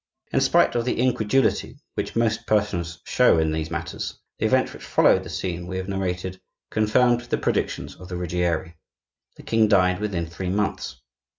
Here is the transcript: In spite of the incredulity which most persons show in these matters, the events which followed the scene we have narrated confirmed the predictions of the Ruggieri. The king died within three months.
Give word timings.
In 0.33 0.41
spite 0.41 0.73
of 0.73 0.83
the 0.85 0.97
incredulity 0.99 1.77
which 1.93 2.15
most 2.15 2.47
persons 2.47 3.03
show 3.05 3.37
in 3.37 3.51
these 3.51 3.69
matters, 3.69 4.19
the 4.39 4.47
events 4.47 4.73
which 4.73 4.83
followed 4.83 5.21
the 5.23 5.29
scene 5.29 5.67
we 5.67 5.77
have 5.77 5.87
narrated 5.87 6.41
confirmed 6.71 7.21
the 7.21 7.37
predictions 7.37 7.93
of 7.97 8.07
the 8.07 8.17
Ruggieri. 8.17 8.77
The 9.37 9.43
king 9.43 9.67
died 9.67 9.99
within 9.99 10.25
three 10.25 10.49
months. 10.49 10.99